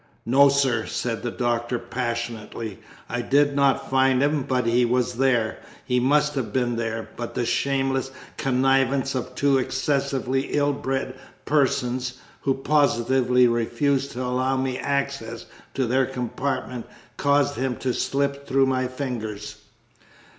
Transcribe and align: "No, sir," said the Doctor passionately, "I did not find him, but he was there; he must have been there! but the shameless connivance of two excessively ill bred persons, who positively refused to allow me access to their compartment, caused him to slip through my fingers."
"No, 0.25 0.49
sir," 0.49 0.87
said 0.87 1.21
the 1.21 1.29
Doctor 1.29 1.77
passionately, 1.77 2.79
"I 3.07 3.21
did 3.21 3.55
not 3.55 3.87
find 3.87 4.23
him, 4.23 4.41
but 4.41 4.65
he 4.65 4.83
was 4.83 5.19
there; 5.19 5.59
he 5.85 5.99
must 5.99 6.33
have 6.33 6.51
been 6.51 6.75
there! 6.75 7.09
but 7.15 7.35
the 7.35 7.45
shameless 7.45 8.09
connivance 8.35 9.13
of 9.13 9.35
two 9.35 9.59
excessively 9.59 10.53
ill 10.53 10.73
bred 10.73 11.13
persons, 11.45 12.17
who 12.41 12.55
positively 12.55 13.45
refused 13.45 14.09
to 14.13 14.23
allow 14.23 14.57
me 14.57 14.79
access 14.79 15.45
to 15.75 15.85
their 15.85 16.07
compartment, 16.07 16.87
caused 17.17 17.53
him 17.57 17.75
to 17.75 17.93
slip 17.93 18.47
through 18.47 18.65
my 18.65 18.87
fingers." 18.87 19.57